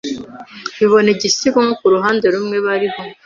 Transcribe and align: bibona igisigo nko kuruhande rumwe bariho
bibona 0.77 1.09
igisigo 1.15 1.59
nko 1.65 1.73
kuruhande 1.79 2.25
rumwe 2.33 2.57
bariho 2.65 3.01